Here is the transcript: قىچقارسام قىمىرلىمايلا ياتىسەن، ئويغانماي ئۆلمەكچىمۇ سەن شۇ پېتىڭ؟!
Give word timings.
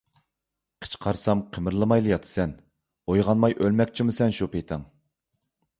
قىچقارسام 0.85 1.43
قىمىرلىمايلا 1.57 2.11
ياتىسەن، 2.13 2.57
ئويغانماي 3.13 3.59
ئۆلمەكچىمۇ 3.61 4.19
سەن 4.21 4.39
شۇ 4.41 4.53
پېتىڭ؟! 4.57 4.93